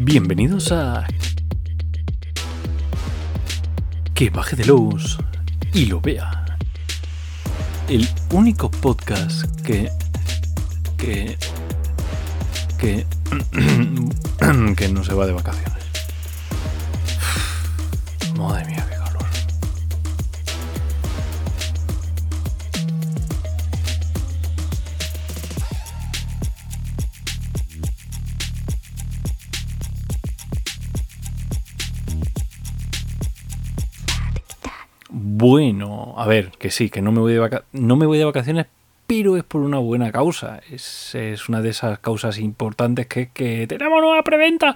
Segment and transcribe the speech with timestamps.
[0.00, 1.08] Bienvenidos a
[4.14, 5.18] Que baje de luz
[5.74, 6.56] y lo vea.
[7.88, 9.90] El único podcast que
[10.96, 11.36] que
[12.78, 13.06] que
[14.76, 15.77] que no se va de vacaciones.
[35.38, 38.24] Bueno, a ver, que sí, que no me voy de, vaca- no me voy de
[38.24, 38.66] vacaciones,
[39.06, 40.60] pero es por una buena causa.
[40.68, 44.74] Es, es una de esas causas importantes que es que tenemos nueva preventa.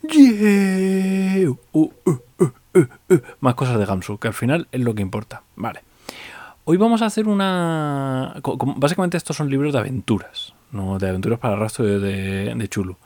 [0.00, 1.50] Yeah.
[1.50, 3.18] Uh, uh, uh.
[3.40, 5.42] Más cosas de Gamsu, que al final es lo que importa.
[5.56, 5.80] Vale.
[6.64, 8.40] Hoy vamos a hacer una...
[8.76, 10.98] Básicamente estos son libros de aventuras, ¿no?
[10.98, 12.96] De aventuras para rastro de, Chulu.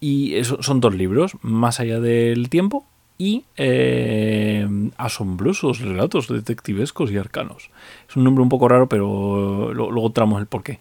[0.00, 2.84] Y son dos libros, Más allá del tiempo
[3.18, 7.70] y eh, Asombrosos relatos detectivescos y arcanos.
[8.08, 10.80] Es un nombre un poco raro, pero lo- luego tramos el porqué.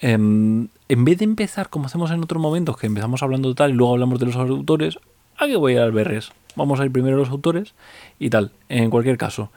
[0.00, 3.70] Em, en vez de empezar como hacemos en otros momentos, que empezamos hablando de tal
[3.70, 4.98] y luego hablamos de los autores,
[5.38, 6.30] ¿a qué voy a ir al berres?
[6.54, 7.74] Vamos a ir primero a los autores
[8.18, 8.52] y tal.
[8.68, 9.50] En cualquier caso,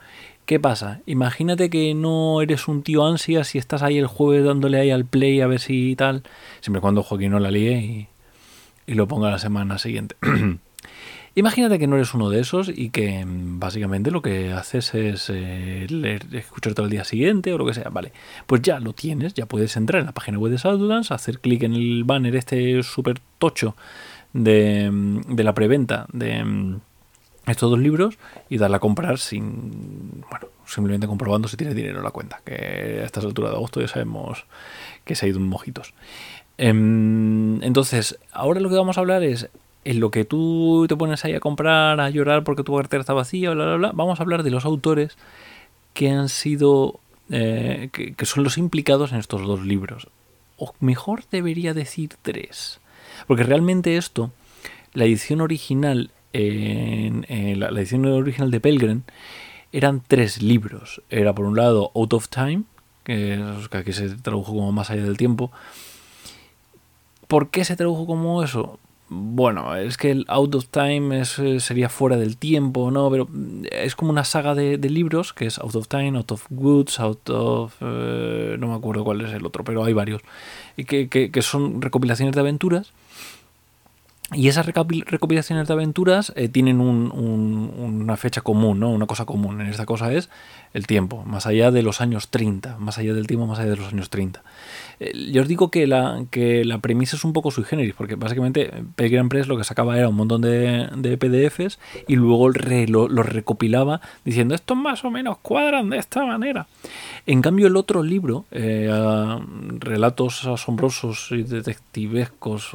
[0.46, 1.00] ¿qué pasa?
[1.06, 5.04] Imagínate que no eres un tío ansias y estás ahí el jueves dándole ahí al
[5.04, 6.22] play a ver si tal.
[6.60, 8.08] Siempre cuando Joaquín no la líe y,
[8.86, 10.16] y lo ponga la semana siguiente.
[11.34, 15.30] Imagínate que no eres uno de esos y que mm, básicamente lo que haces es
[15.30, 17.88] eh, leer, escuchar todo el día siguiente o lo que sea.
[17.90, 18.12] Vale,
[18.46, 21.62] pues ya lo tienes, ya puedes entrar en la página web de Shadowlands, hacer clic
[21.62, 23.76] en el banner este súper tocho
[24.32, 26.80] de, mm, de la preventa de mm,
[27.46, 32.04] estos dos libros y darle a comprar sin, bueno, simplemente comprobando si tienes dinero en
[32.04, 34.44] la cuenta, que a estas alturas de agosto ya sabemos
[35.04, 35.94] que se ha ido un mojitos.
[36.58, 39.48] Em, entonces, ahora lo que vamos a hablar es
[39.84, 43.14] en lo que tú te pones ahí a comprar, a llorar porque tu cartera está
[43.14, 43.92] vacía, bla, bla, bla.
[43.94, 45.16] Vamos a hablar de los autores
[45.94, 50.08] que han sido, eh, que, son los implicados en estos dos libros.
[50.56, 52.80] O mejor debería decir tres.
[53.26, 54.30] Porque realmente esto,
[54.92, 59.02] la edición original, la, edición original de Pelgrim,
[59.72, 61.02] eran tres libros.
[61.08, 62.64] Era por un lado Out of Time,
[63.04, 65.50] que, que aquí se tradujo como Más allá del tiempo.
[67.26, 68.78] ¿Por qué se tradujo como eso?
[69.12, 73.10] Bueno, es que el Out of Time es, eh, sería fuera del tiempo, ¿no?
[73.10, 76.30] Pero mm, es como una saga de, de libros que es Out of Time, Out
[76.30, 77.74] of Woods, Out of...
[77.80, 80.22] eh, no me acuerdo cuál es el otro, pero hay varios.
[80.76, 82.92] Y que, que- que son recopilaciones de aventuras.
[84.32, 87.10] Y esas recopilaciones de aventuras eh, tienen un-
[87.76, 88.90] una fecha común, ¿no?
[88.90, 89.60] Una cosa común.
[89.60, 90.30] En esta cosa es
[90.72, 93.76] el tiempo, más allá de los años 30, más allá del tiempo, más allá de
[93.76, 94.44] los años 30.
[95.00, 98.14] Eh, Yo os digo que la, que la premisa es un poco sui generis, porque
[98.14, 103.08] básicamente Pelgrim Press lo que sacaba era un montón de, de PDFs y luego lo,
[103.08, 106.66] los recopilaba diciendo estos más o menos cuadran de esta manera.
[107.26, 108.90] En cambio, el otro libro, eh,
[109.78, 112.70] Relatos asombrosos y detectivescos,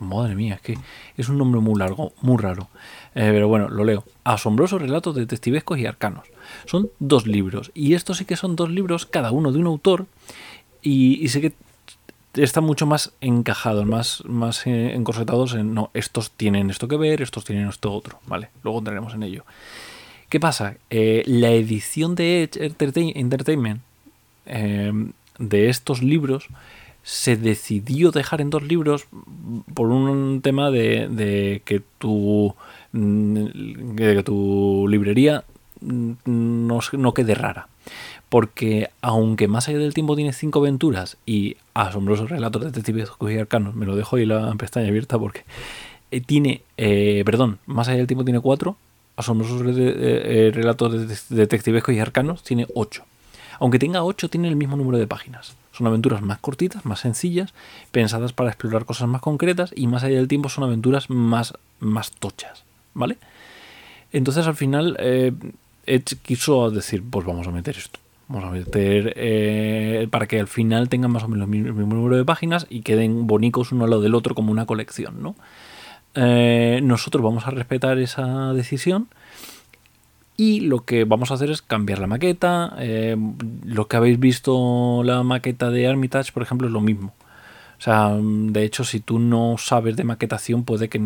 [0.00, 0.78] madre mía, es que
[1.16, 2.68] es un nombre muy largo, muy raro.
[3.14, 4.04] Eh, pero bueno, lo leo.
[4.24, 6.26] Asombrosos relatos detectivescos y arcanos.
[6.66, 7.70] Son dos libros.
[7.74, 10.06] Y estos sí que son dos libros, cada uno de un autor.
[10.82, 11.52] Y, y sé que
[12.34, 17.22] están mucho más encajados, más, más eh, encorsetados en, no, estos tienen esto que ver,
[17.22, 18.50] estos tienen esto otro, ¿vale?
[18.62, 19.44] Luego entraremos en ello.
[20.28, 20.76] ¿Qué pasa?
[20.90, 23.80] Eh, la edición de Edge Entertain- Entertainment
[24.46, 24.92] eh,
[25.38, 26.48] de estos libros
[27.02, 29.06] se decidió dejar en dos libros
[29.72, 32.54] por un tema de, que tu
[32.92, 35.44] mm, que tu librería
[35.80, 37.68] mm, no, no quede rara.
[38.28, 43.74] Porque aunque más allá del tiempo tiene cinco aventuras y asombrosos relatos detectives y arcanos,
[43.74, 45.44] me lo dejo ahí la pestaña abierta porque
[46.10, 48.76] eh, tiene, eh, perdón, más allá del tiempo tiene cuatro,
[49.16, 53.04] asombrosos eh, eh, relatos de- detectivescos y arcanos tiene ocho.
[53.60, 55.56] Aunque tenga ocho, tiene el mismo número de páginas.
[55.72, 57.54] Son aventuras más cortitas, más sencillas,
[57.92, 62.12] pensadas para explorar cosas más concretas y más allá del tiempo son aventuras más, más
[62.12, 62.64] tochas,
[62.94, 63.16] ¿vale?
[64.12, 64.96] Entonces al final
[65.86, 67.98] Edge quiso decir, pues vamos a meter esto.
[68.28, 72.16] Vamos a meter eh, para que al final tengan más o menos el mismo número
[72.16, 75.34] de páginas y queden bonicos uno al lado del otro como una colección, ¿no?
[76.14, 79.08] Eh, nosotros vamos a respetar esa decisión
[80.36, 82.76] y lo que vamos a hacer es cambiar la maqueta.
[82.78, 83.16] eh,
[83.64, 87.14] lo que habéis visto la maqueta de Armitage, por ejemplo, es lo mismo.
[87.78, 90.98] O sea, de hecho, si tú no sabes de maquetación, puede que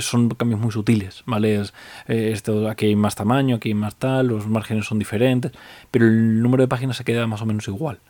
[0.00, 1.60] son cambios muy sutiles, ¿vale?
[1.60, 1.72] Es,
[2.06, 5.52] eh, esto, aquí hay más tamaño, aquí hay más tal, los márgenes son diferentes,
[5.90, 8.00] pero el número de páginas se queda más o menos igual.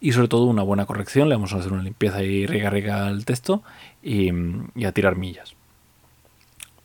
[0.00, 1.28] y sobre todo una buena corrección.
[1.28, 3.62] Le vamos a hacer una limpieza y riega riega el texto
[4.02, 4.30] y,
[4.74, 5.54] y a tirar millas.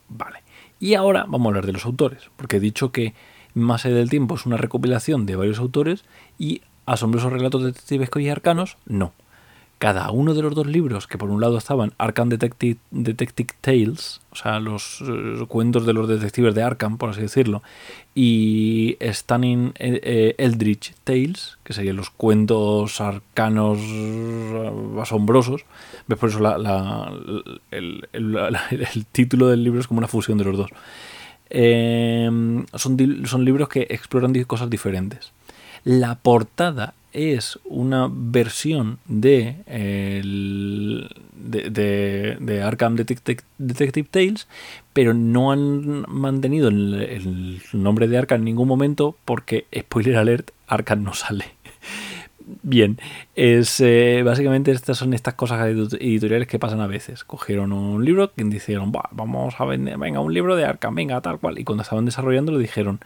[0.10, 0.40] Vale.
[0.80, 3.14] Y ahora vamos a hablar de los autores, porque he dicho que
[3.54, 6.06] Más allá del tiempo es una recopilación de varios autores
[6.40, 9.14] y Asombrosos relatos detectivescos y arcanos, no.
[9.82, 12.78] Cada uno de los dos libros, que por un lado estaban Arkham Detective,
[13.62, 17.64] Tales, o sea, los eh, cuentos de los detectives de Arkham, por así decirlo,
[18.14, 23.80] y Stunning eh, eh, Eldritch Tales, que serían los cuentos arcanos
[25.02, 25.66] asombrosos.
[26.06, 26.20] ¿Ves?
[26.20, 27.12] Por eso la-
[27.72, 30.70] el, título del libro es como una fusión de los dos.
[32.80, 35.32] Son, son libros que exploran cosas diferentes.
[35.84, 44.48] La portada es una versión de, el- de, de- Arkham Detective, Tales,
[44.94, 51.04] pero no han mantenido el, nombre de Arkham en ningún momento porque, spoiler alert, Arkham
[51.04, 51.46] no sale.
[52.64, 52.98] Bien,
[53.36, 57.24] es eh, básicamente estas son estas cosas editoriales que pasan a veces.
[57.24, 61.22] Cogieron un libro que dijeron, "Buah, vamos a vender, venga, un libro de Arkham, venga,
[61.22, 61.60] tal cual.
[61.60, 63.00] Y cuando estaban desarrollando lo dijeron,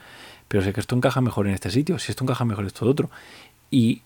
[0.48, 2.86] pero sé que esto encaja mejor en este sitio, si esto encaja mejor en esto
[2.86, 3.10] otro.
[3.72, 4.02] Y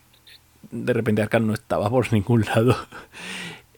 [0.71, 2.75] de repente Arkham no estaba por ningún lado.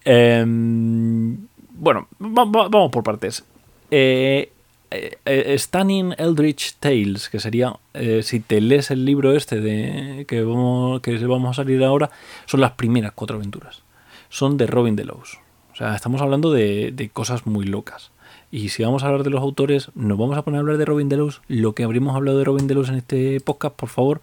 [0.04, 1.38] Em,
[1.74, 3.44] bueno, va- vamos por partes.
[3.90, 4.52] Eh,
[4.90, 10.26] eh, eh, Stunning Eldritch Tales, que sería, eh, si te lees el libro este de
[10.28, 12.10] que vamos, que vamos a salir ahora,
[12.46, 13.84] son las primeras cuatro aventuras.
[14.30, 15.40] Son de Robin Delos.
[15.74, 18.12] O sea, estamos hablando de, de cosas muy locas.
[18.52, 20.86] Y si vamos a hablar de los autores, nos vamos a poner a hablar de
[20.86, 21.42] Robin Delos.
[21.48, 24.22] Lo que habríamos hablado de Robin Delos en este podcast, por favor,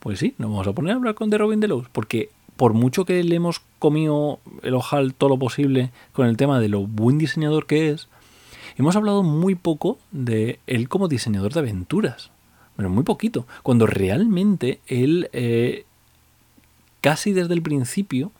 [0.00, 1.86] pues sí, nos vamos a poner a hablar con de Robin Delos.
[1.92, 6.58] Porque por mucho que le hemos comido el ojal todo lo posible con el tema
[6.60, 8.08] de lo buen diseñador que es,
[8.76, 12.30] hemos hablado muy poco de él como diseñador de aventuras.
[12.76, 13.46] Pero muy poquito.
[13.62, 15.84] Cuando realmente él eh,
[17.00, 18.32] casi desde el principio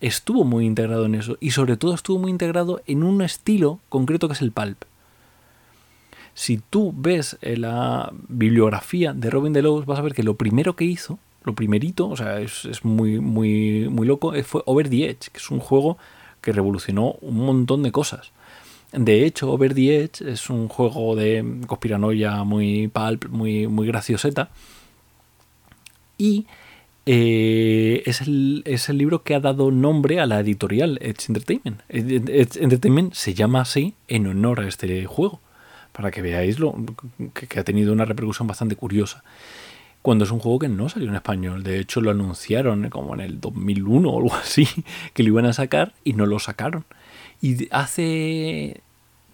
[0.00, 1.36] estuvo muy integrado en eso.
[1.40, 4.82] Y sobre todo estuvo muy integrado en un estilo concreto que es el pulp.
[6.34, 10.76] Si tú ves eh, la bibliografía de Robin Delos, vas a ver que lo primero
[10.76, 15.10] que hizo, lo primerito, o sea, es, muy, muy, muy loco, eh, fue Over the
[15.10, 15.98] Edge, que es un juego
[16.40, 18.32] que revolucionó un montón de cosas.
[18.92, 24.50] De hecho, Over the Edge es un juego de conspiranoia muy pulp, muy, muy gracioseta.
[26.18, 26.46] Y
[27.06, 31.80] eh, es, el, es el libro que ha dado nombre a la editorial Edge Entertainment.
[31.88, 35.40] Edge Entertainment se llama así en honor a este juego,
[35.92, 36.74] para que veáis lo,
[37.34, 39.22] que, ha tenido una repercusión bastante curiosa.
[40.00, 43.20] Cuando es un juego que no salió en español, de hecho lo anunciaron como en
[43.20, 44.66] el 2001 o algo así,
[45.14, 46.84] que lo iban a sacar y no lo sacaron.
[47.40, 48.80] Y hace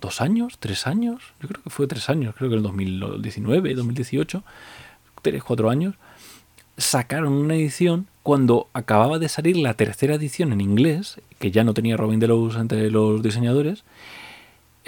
[0.00, 3.75] dos años, tres años, yo creo que fue tres años, creo que en el 2019,
[3.75, 4.43] 2018,
[5.22, 5.94] tres, cuatro años,
[6.76, 11.75] sacaron una edición cuando acababa de salir la tercera edición en inglés, que ya no
[11.75, 13.84] tenía Robin Delos entre los diseñadores.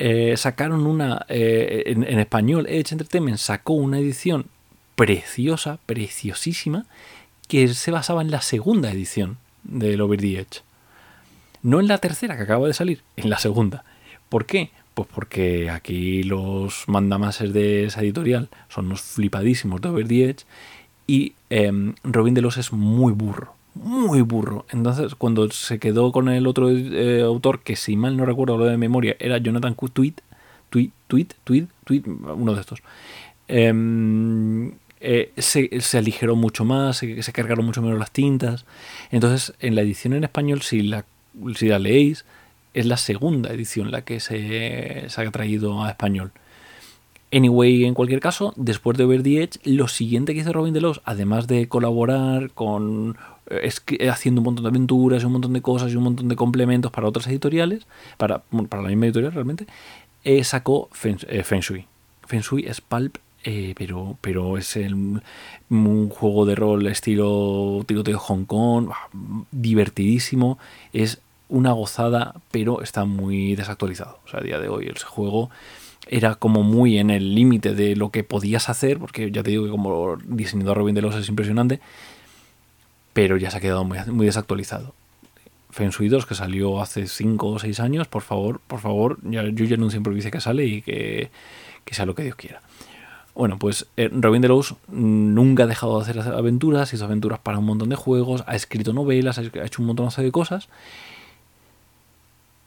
[0.01, 2.67] Eh, sacaron una eh, en, español.
[2.69, 4.47] Edge Entertainment sacó una edición
[4.97, 6.87] preciosa, preciosísima,
[7.49, 10.63] que se basaba en la segunda edición del Over the Edge.
[11.63, 13.85] No en la tercera que acaba de salir, en la segunda.
[14.31, 14.71] ¿Por qué?
[14.95, 20.45] Pues porque aquí los mandamases de esa editorial son unos flipadísimos de Over the Edge
[21.07, 24.67] y em, Robin Delos es muy burro, muy burro.
[24.71, 28.67] Entonces, cuando se quedó con el otro eh, autor, que si mal no recuerdo lo
[28.67, 29.89] de memoria, era Jonathan Q.
[29.91, 30.15] Tweet,
[30.71, 32.83] Tweet, Tweet, Tweet, Tweet, uno de estos.
[33.49, 38.67] em, eh, se, se aligeró mucho más, se, se cargaron mucho menos las tintas.
[39.11, 41.05] Entonces, en la edición en español, si la,
[41.57, 42.25] si la leéis,
[42.75, 46.33] es la segunda edición la que se, se ha traído a español.
[47.33, 51.01] Anyway, en cualquier caso, después de Over the Edge, lo siguiente que hizo Robin Delos,
[51.05, 53.17] además de colaborar con
[53.51, 56.29] eh, escri- haciendo un montón de aventuras y un montón de cosas y un montón
[56.29, 58.39] de complementos para otras editoriales, para,
[58.69, 59.67] para la misma editorial realmente,
[60.25, 61.87] eh, sacó Fen, eh, Feng Shui.
[62.27, 65.23] Feng Shui es pulp, eh, pero, pero es el-
[65.71, 69.09] un juego de rol estilo tiroteo Hong Kong, bah,
[69.51, 70.59] divertidísimo,
[70.93, 74.19] es una gozada, pero está muy desactualizado.
[74.27, 75.51] O sea, a día de hoy ese juego
[76.09, 79.65] era como muy en el límite de lo que podías hacer, porque ya te digo
[79.65, 81.81] que como diseñador Robin de los es impresionante,
[83.13, 84.95] pero ya se ha quedado muy, desactualizado.
[85.71, 89.65] Feng Shui 2, que salió hace 5 o 6 años, por favor, por favor, yo
[89.65, 91.31] ya anuncio en provincia que sale y que,
[91.85, 92.61] que sea lo que Dios quiera.
[93.35, 97.65] Bueno, pues eh, Robin Delos nunca ha dejado de hacer aventuras, hizo aventuras para un
[97.65, 100.69] montón de juegos, ha escrito novelas, ha ha hecho un montón de cosas,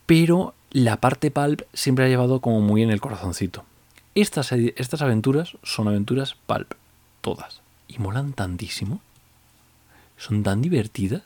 [0.06, 3.66] pero la parte pulp siempre ha llevado como muy en el corazoncito.
[4.16, 6.74] Estas, estas aventuras son aventuras pulp,
[7.22, 9.02] todas, y molan tantísimo,
[10.18, 11.24] son tan divertidas,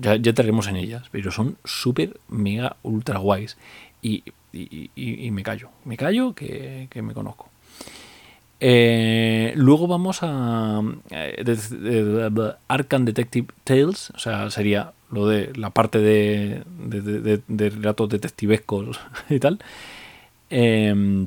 [0.00, 3.56] Ya, ya entraremos en ellas, pero son súper, mega, ultra guays.
[4.02, 4.22] Y,
[4.52, 7.48] y- me callo, me callo que, que me conozco.
[8.60, 12.30] Eh, luego vamos a eh,
[12.68, 16.62] Arkham Detective Tales, o sea, sería lo de la parte de,
[17.48, 19.58] de, relatos detectivescos y tal,
[20.50, 21.26] eh,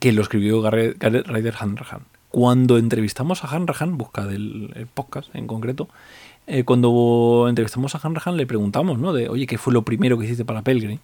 [0.00, 2.02] que lo escribió Garrett Ryder Hanrahan.
[2.34, 5.88] Cuando entrevistamos a Hanrahan, busca del el podcast en concreto,
[6.48, 9.12] eh, cuando entrevistamos a Hanrahan le preguntamos, ¿no?
[9.12, 10.98] De, oye, ¿qué fue lo primero que hiciste para Pelgrim?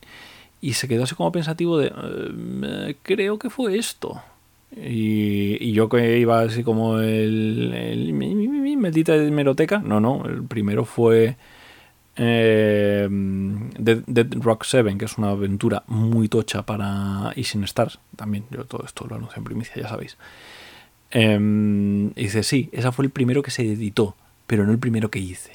[0.61, 4.21] Y se quedó así como pensativo de, "Eh, creo que fue esto.
[4.77, 10.43] Y, y yo que iba así como el, el mi, maldita hemeroteca, no, no, el
[10.43, 11.37] primero fue
[12.17, 18.47] eh, Dead, Dead Rock 7, que es una aventura muy tocha para Easy Stars, también
[18.51, 20.17] yo todo esto lo anuncio en primicia, ya sabéis.
[21.11, 24.15] Em, dice, sí, ese fue el primero que se editó,
[24.47, 25.53] pero no el primero que hice.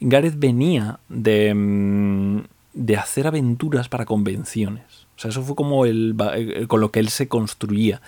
[0.00, 2.40] Gareth venía de, mm,
[2.74, 4.84] de hacer aventuras para convenciones.
[5.16, 8.00] O sea, eso fue como el, el- con lo que él se construía.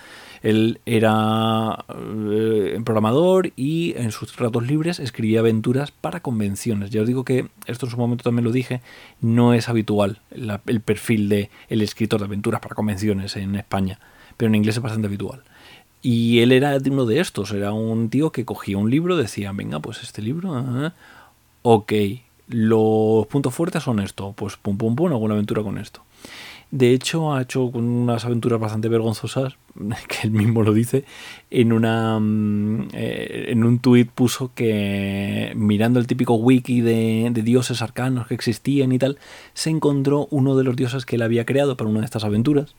[0.43, 6.89] Él era eh, programador y en sus ratos libres escribía aventuras para convenciones.
[6.89, 8.81] Ya os digo que esto en su momento también lo dije,
[9.19, 13.99] no es habitual el perfil de el escritor de aventuras para convenciones en España,
[14.37, 15.41] pero en inglés es bastante habitual.
[16.01, 19.79] Y él era uno de estos, era un tío que cogía un libro, decía, venga,
[19.79, 20.95] pues este libro, ajá,
[21.61, 21.93] ok,
[22.47, 26.01] los puntos fuertes son esto, pues pum pum pum, hago una aventura con esto.
[26.71, 29.57] De hecho, ha hecho unas aventuras bastante vergonzosas,
[30.07, 31.03] que él mismo lo dice,
[31.49, 37.81] en una mm, eh, en un tuit puso que mirando el típico wiki de dioses
[37.81, 39.17] arcanos que existían y tal,
[39.53, 42.73] se encontró uno de los dioses que él había creado para una de estas aventuras.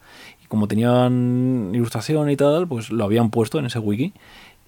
[0.52, 4.12] Como tenían ilustración y tal, pues lo habían puesto en ese wiki.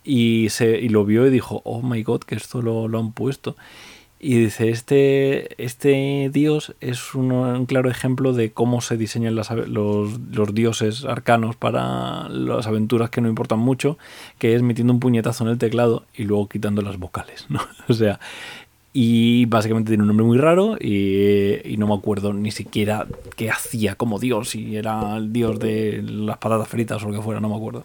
[0.03, 3.12] Y, se, y lo vio y dijo, oh my god, que esto lo, lo han
[3.12, 3.55] puesto.
[4.19, 10.55] Y dice, este, este dios es un, claro ejemplo de cómo se diseñan los, los
[10.55, 13.99] dioses arcanos para las aventuras que no importan mucho,
[14.38, 17.61] que es metiendo un puñetazo en el teclado y luego quitando las vocales, ¿no?
[17.88, 18.21] O sea,
[18.96, 23.96] y básicamente tiene un nombre muy raro y, no me acuerdo ni siquiera qué hacía
[23.96, 27.48] como dios, si era el dios de las patatas fritas o lo que fuera, no
[27.48, 27.84] me acuerdo.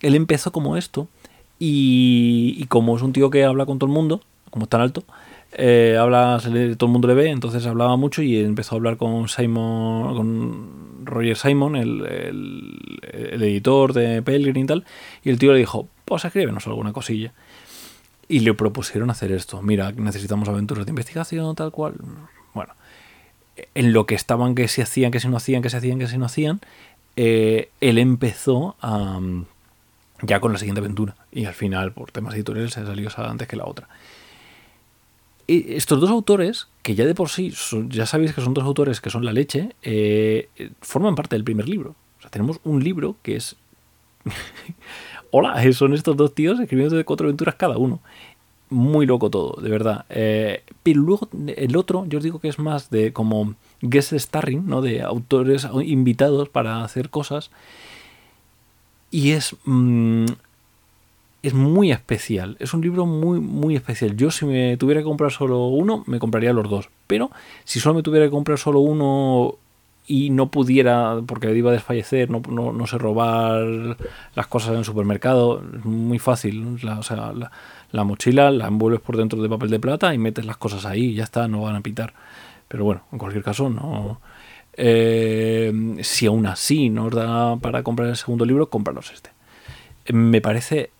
[0.00, 1.08] Él empezó como esto
[1.58, 4.80] y, y como es un tío que habla con todo el mundo, como es tan
[4.80, 5.02] alto,
[5.54, 8.78] eh, habla, se le- todo el mundo le ve, entonces hablaba mucho y empezó a
[8.78, 13.00] hablar con Simon, con Roger Simon, el, el-
[13.32, 14.84] el editor de Pelgrim y tal,
[15.24, 17.32] y el tío le dijo, pues escríbenos alguna cosilla.
[18.32, 19.60] Y le propusieron hacer esto.
[19.60, 21.96] Mira, necesitamos aventuras de investigación, tal cual.
[22.54, 22.72] Bueno,
[23.74, 26.06] en lo que estaban, que se hacían, que si no hacían, que se hacían, que
[26.06, 26.62] si no hacían,
[27.16, 28.74] eh, él empezó
[30.22, 31.14] ya con la siguiente aventura.
[31.30, 33.86] Y al final, por temas editoriales, se salió antes que la otra.
[35.46, 37.52] Y estos dos autores, que ya de por sí,
[37.90, 40.48] ya sabéis que son dos autores que son la leche, eh,
[40.80, 41.96] forman parte del primer libro.
[42.16, 43.56] O sea, tenemos un libro que es...
[45.34, 48.00] Hola, eh, son estos dos tíos escribiendo de cuatro aventuras cada uno.
[48.70, 50.04] Muy loco todo, de verdad.
[50.10, 54.66] Eh, pero luego el otro, yo os digo que es más de como guest starring,
[54.66, 54.80] ¿no?
[54.82, 57.50] De autores invitados para hacer cosas.
[59.10, 59.56] Y es...
[59.64, 60.26] mm,
[61.42, 62.56] es muy especial.
[62.60, 64.16] Es un libro muy, muy especial.
[64.16, 66.88] Yo si me tuviera que comprar solo uno, me compraría los dos.
[67.06, 67.30] Pero
[67.64, 69.56] si solo me tuviera que comprar solo uno
[70.06, 73.96] y no pudiera, porque iba a desfallecer, no, no, no sé robar
[74.34, 76.78] las cosas en el supermercado, es muy fácil.
[76.82, 77.50] La, o sea, la,
[77.92, 81.14] la mochila la envuelves por dentro de papel de plata y metes las cosas ahí
[81.14, 82.14] ya está, no van a pitar.
[82.68, 84.20] Pero bueno, en cualquier caso, no.
[84.74, 89.30] Eh, si aún así no os da para comprar el segundo libro, cómpralos este.
[90.12, 90.90] Me parece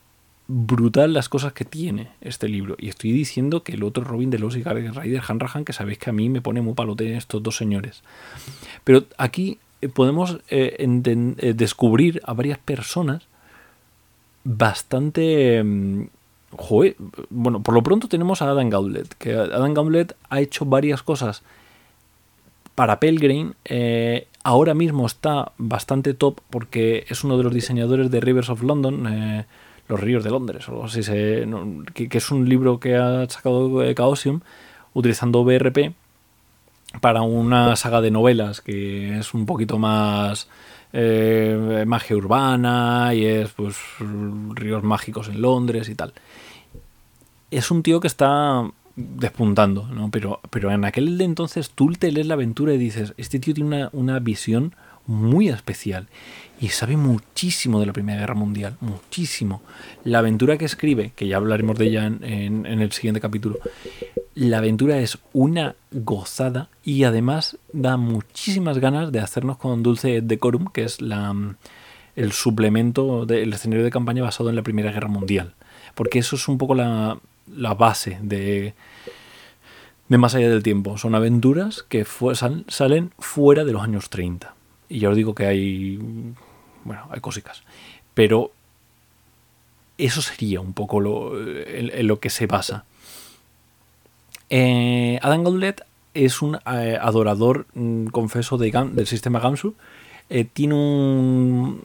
[0.54, 2.76] brutal las cosas que tiene este libro.
[2.78, 6.10] Y estoy diciendo que el otro Robin de los y Ryder Hanrahan, que sabéis que
[6.10, 8.02] a mí me pone muy palote estos dos señores.
[8.84, 13.22] Pero aquí eh, podemos eh, eh, descubrir a varias personas
[14.44, 15.62] bastante...
[15.64, 16.02] mm,
[17.30, 21.42] bueno, por lo pronto tenemos a Adam Gauntlet, que Adam Gauntlet ha hecho varias cosas
[22.74, 23.54] para Pelgrim.
[24.44, 29.46] ahora mismo está bastante top porque es uno de los diseñadores de Rivers of London,
[29.92, 31.46] Los Ríos de Londres, o algo se-
[31.94, 34.40] que, es un libro que ha sacado Chaosium
[34.94, 35.92] utilizando BRP
[37.00, 40.48] para una saga de novelas que es un poquito más
[40.94, 43.76] eh, magia urbana y es pues
[44.54, 46.12] ríos mágicos en Londres y tal.
[47.50, 50.10] Es un tío que está despuntando, ¿no?
[50.10, 53.68] Pero, pero en aquel entonces tú te lees la aventura y dices, este tío tiene
[53.68, 54.74] una, una visión
[55.06, 56.06] muy especial
[56.62, 59.62] y sabe muchísimo de la Primera Guerra Mundial, muchísimo.
[60.04, 63.58] La aventura que escribe, que ya hablaremos de ella en, el siguiente capítulo,
[64.36, 70.66] La aventura es una gozada y además da muchísimas ganas de hacernos con Dulce Decorum,
[70.72, 71.34] que es la,
[72.14, 75.54] el suplemento del escenario de campaña basado en la Primera Guerra Mundial.
[75.96, 77.18] Porque eso es un poco la,
[77.52, 78.74] la base de,
[80.08, 80.96] de Más allá del tiempo.
[80.96, 82.06] Son aventuras que
[82.68, 84.54] salen fuera de los años 30.
[84.92, 85.98] Y ya os digo que hay.
[86.84, 87.62] Bueno, hay cositas.
[88.12, 88.52] Pero
[89.96, 92.84] eso sería un poco lo, en lo que se basa.
[94.50, 95.82] Eh, Adam Gauntlet
[96.12, 99.74] es un eh, adorador, mm, confeso, de, del sistema Gamsu.
[100.28, 101.84] Eh, tiene un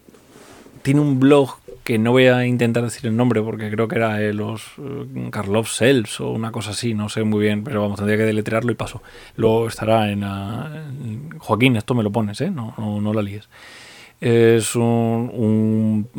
[0.81, 4.19] tiene un blog que no voy a intentar decir el nombre porque creo que era
[4.33, 4.73] los
[5.31, 8.73] Karlov Selves o una cosa así, no sé muy bien, pero vamos, tendría que deletrearlo
[8.73, 9.01] y paso.
[9.37, 12.51] Luego estará en, Joaquín, esto me lo pones, ¿eh?
[12.51, 13.47] No, no, la líes.
[14.19, 16.09] Es un,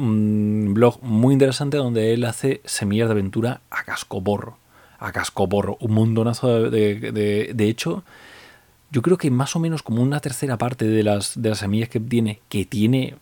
[0.74, 4.56] blog muy interesante donde él hace semillas de aventura a cascoporro
[4.98, 8.04] a cascoporro, un montonazo de, de, de, hecho,
[8.90, 11.88] yo creo que más o menos como una tercera parte de las, de las semillas
[11.88, 13.14] que tiene, que tiene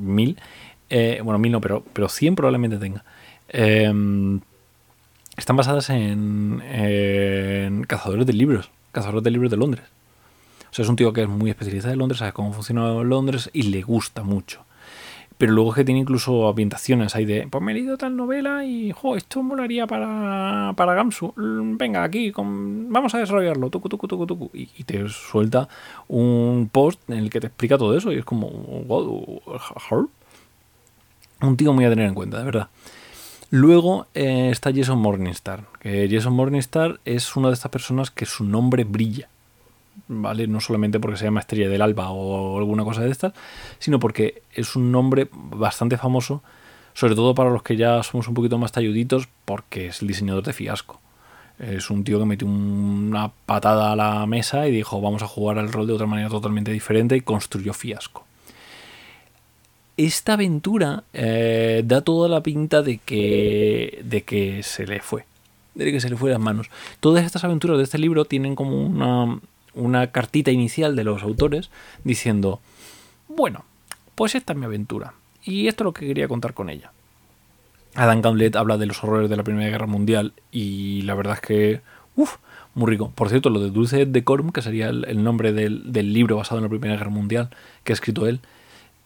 [0.00, 0.36] mil,
[0.90, 3.04] eh, bueno, mil no, pero, pero 100 probablemente tenga,
[3.48, 4.40] em,
[5.36, 6.62] están basadas en,
[7.88, 9.84] cazadores de libros, cazadores de libros de Londres.
[10.70, 13.50] O sea, es un tío que es muy especializado en Londres, sabe cómo funciona Londres
[13.52, 14.64] y le gusta mucho.
[15.36, 18.64] Pero luego es que tiene incluso ambientaciones ahí de, pues me he leído tal novela
[18.64, 21.32] y, jo, esto molaría para, para Gamsu.
[21.36, 24.50] Mm, venga, aquí, vamos a desarrollarlo, tucu, tucu, tucu, tucu.
[24.54, 25.68] Y, te suelta
[26.06, 28.48] un post en el que te explica todo eso y es como,
[31.40, 32.68] un tío muy a tener en cuenta, de verdad.
[33.50, 38.44] Luego eh, está Jason Morningstar, que Jason Morningstar es una de estas personas que su
[38.44, 39.28] nombre brilla.
[40.08, 40.46] ¿vale?
[40.46, 43.32] No solamente porque se llama Estrella del Alba o alguna cosa de estas,
[43.78, 46.42] sino porque es un nombre bastante famoso,
[46.94, 50.44] sobre todo para los que ya somos un poquito más talluditos, porque es el diseñador
[50.44, 51.00] de Fiasco.
[51.58, 55.58] Es un tío que metió una patada a la mesa y dijo, vamos a jugar
[55.58, 58.26] al rol de otra manera totalmente diferente y construyó Fiasco.
[59.96, 65.24] Esta aventura eh, da toda la pinta de que, de que se le fue,
[65.74, 66.68] de que se le fue las manos.
[67.00, 69.38] Todas estas aventuras de este libro tienen como una,
[69.74, 71.70] una cartita inicial de los autores
[72.02, 72.60] diciendo,
[73.28, 73.64] bueno,
[74.14, 76.90] pues esta es mi aventura y esto es lo que quería contar con ella.
[77.94, 81.40] Adam Gauntlet habla de los horrores de la Primera Guerra Mundial y la verdad es
[81.40, 81.80] que,
[82.16, 82.36] uff,
[82.74, 83.12] muy rico.
[83.14, 86.68] Por cierto, lo de Dulce Decorum, que sería el, nombre del, libro basado en la
[86.68, 87.50] Primera Guerra Mundial
[87.84, 88.40] que ha escrito él,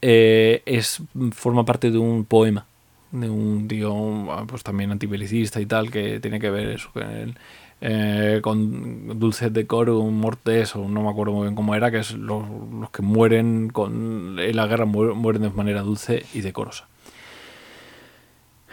[0.02, 2.66] eh, es, forma parte de un poema
[3.10, 7.36] de un tío pues también antibelicista y tal que tiene que ver eso con
[7.80, 12.12] eh, con Dulce Decorum Mortes, o no me acuerdo muy bien cómo era, que es
[12.12, 12.42] los,
[12.90, 16.88] que mueren con, en la guerra mueren de manera dulce y decorosa.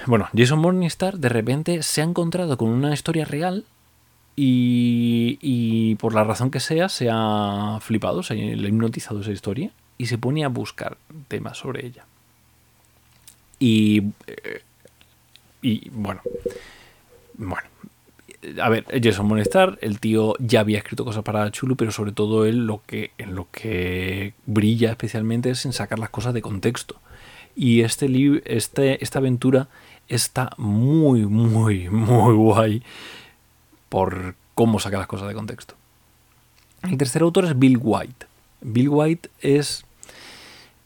[0.08, 3.64] Bueno, Jason Morningstar de repente se ha encontrado con una historia real
[4.36, 9.72] y, y, por la razón que sea se ha flipado, se ha hipnotizado esa historia
[9.98, 12.06] y se pone a buscar temas sobre ella.
[13.60, 14.62] Y, eh,
[15.62, 16.22] y bueno,
[17.38, 17.68] bueno,
[18.62, 22.46] a ver, Jason Monestar, el tío ya había escrito cosas para Chulu, pero sobre todo
[22.46, 26.96] él lo que, en lo que brilla especialmente es en sacar las cosas de contexto.
[27.56, 28.08] Y este,
[28.46, 29.70] este esta aventura
[30.08, 32.84] está muy, muy, muy guay
[33.90, 35.76] por cómo saca las cosas de contexto.
[36.84, 38.28] El tercer autor es Bill White.
[38.66, 39.86] Bill White es,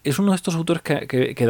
[0.03, 1.47] es uno de estos autores que, que, que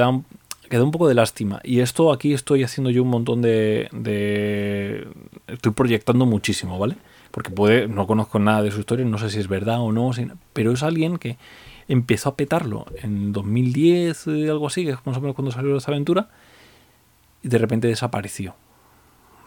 [0.70, 1.60] queda un poco de lástima.
[1.64, 5.08] Y esto aquí estoy haciendo yo un montón de,
[5.48, 6.96] Estoy proyectando muchísimo, ¿vale?
[7.32, 10.12] Porque puede, no conozco nada de su historia, no sé si es verdad o no,
[10.54, 11.38] pero es alguien que
[11.88, 15.76] empezó a petarlo en 2010, eh, algo así, que es más o menos cuando salió
[15.76, 16.30] esta aventura,
[17.42, 18.56] y de repente desapareció.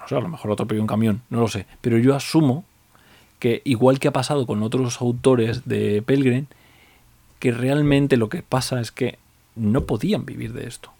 [0.01, 1.66] No sé, a lo mejor otro atropelló un camión, no lo sé.
[1.81, 2.64] Pero yo asumo
[3.38, 6.47] que, igual que ha pasado con otros autores de Pelgrim,
[7.43, 9.19] que realmente lo que pasa es que
[9.57, 10.93] no podían vivir de esto.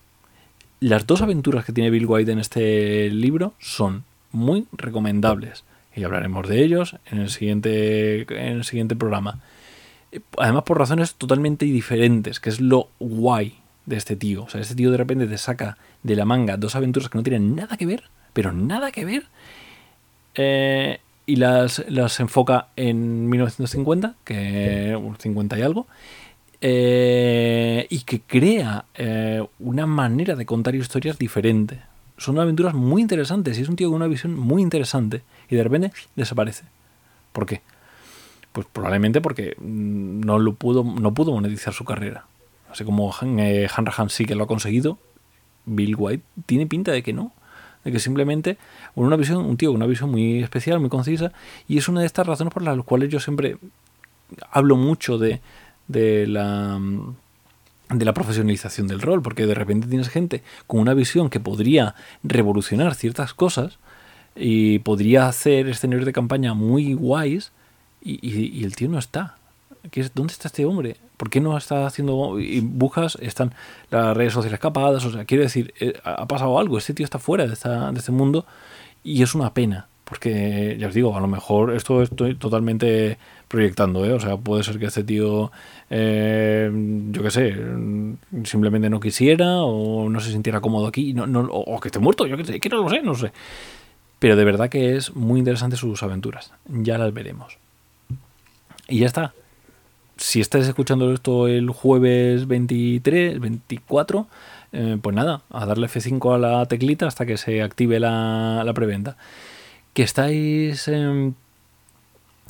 [0.81, 4.03] Las dos aventuras que tiene Bill White en este libro son
[4.33, 5.63] muy recomendables
[5.95, 9.39] y hablaremos de ellos en el siguiente, en el siguiente programa.
[10.37, 14.43] Además por razones totalmente diferentes, que es lo guay de este tío.
[14.43, 17.23] O sea, este tío de repente te saca de la manga dos aventuras que no
[17.23, 18.03] tienen nada que ver,
[18.33, 19.27] pero nada que ver,
[20.35, 25.87] eh, y las, las enfoca en 1950, que 50 y algo,
[26.65, 31.81] eh, y que crea eh, una manera de contar historias diferente.
[32.17, 35.65] Son aventuras muy interesantes y es un tío con una visión muy interesante y de
[35.65, 36.65] repente desaparece.
[37.33, 37.63] ¿Por qué?
[38.53, 42.27] Pues probablemente porque mm, no, lo pudo, no pudo monetizar su carrera.
[42.71, 43.69] Así como Han, eh,
[44.09, 44.99] sí que lo ha conseguido,
[45.67, 47.33] Bill White tiene pinta de que no.
[47.83, 48.57] de que simplemente
[48.95, 51.33] una visión, un tío con una visión muy especial, muy concisa,
[51.67, 53.57] y es una de estas razones por las cuales yo siempre
[54.53, 55.41] hablo mucho de,
[55.89, 56.81] de la
[57.99, 61.95] de la profesionalización del rol, porque de repente tienes gente con una visión que podría
[62.23, 63.79] revolucionar ciertas cosas
[64.35, 67.53] y podría hacer escenarios de campaña muy guays
[68.05, 69.37] y, el tío no está.
[70.15, 70.97] ¿Dónde está este hombre?
[71.17, 72.69] ¿Por qué no está haciendo y?
[73.21, 73.53] Están
[73.91, 77.19] las redes sociales capadas, o sea, quiero decir, eh, ha pasado algo, este tío está
[77.19, 78.47] fuera de, esta, de este mundo
[79.05, 83.19] y es una pena, porque ya os digo, a lo mejor esto estoy totalmente
[83.53, 84.15] proyectando, ¿eh?
[84.15, 85.53] o sea, puede ser que este tío,
[85.91, 86.71] eh,
[87.11, 87.55] yo qué sé,
[88.45, 92.27] simplemente no quisiera o no se sintiera cómodo aquí, no, no, o que esté muerto,
[92.27, 93.31] yo qué sé, que no lo sé, no sé.
[94.19, 97.59] Pero de verdad que es muy interesante sus aventuras, ya las veremos.
[98.89, 99.35] Y ya está.
[100.17, 104.29] Si estás escuchando esto el jueves 23, 24,
[104.73, 108.73] eh, pues nada, a darle F5 a la teclita hasta que se active la, la
[108.73, 109.19] preventa.
[109.93, 110.89] Que estáis...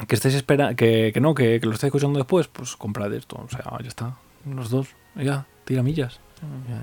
[0.07, 3.37] que estáis esperando, que, no, que, lo estáis escuchando después, pues comprad esto.
[3.45, 4.17] O sea, ya está.
[4.47, 4.89] Los dos.
[5.15, 6.21] Ya, tira millas.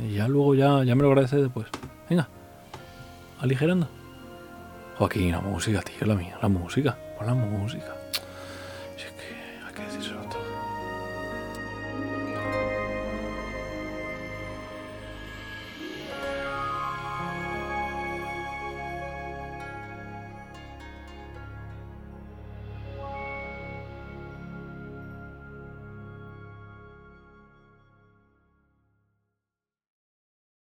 [0.07, 1.67] Y ya, luego ya, ya me lo agradeces después.
[2.09, 2.29] Venga.
[3.39, 3.89] Aligerando.
[4.99, 6.97] O aquí la música, tío, la mía, la música.
[7.17, 7.98] Pon la música.